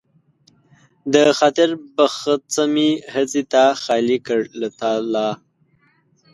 د 1.13 1.15
خاطر 1.39 1.69
بخڅه 1.95 2.63
مې 2.73 2.89
هسې 3.13 3.41
تا 3.53 3.65
خالي 3.83 4.17
کړ 4.27 4.41
له 4.59 4.69
تالا 4.79 5.29